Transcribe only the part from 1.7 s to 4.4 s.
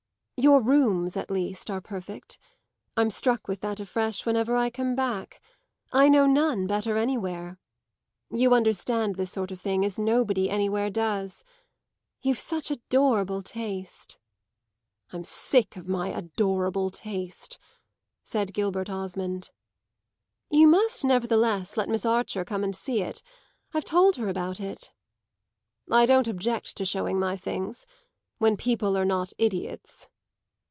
perfect. I'm struck with that afresh